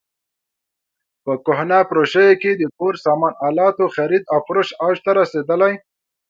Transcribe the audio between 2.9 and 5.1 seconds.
سامان الاتو خرید او فروش اوج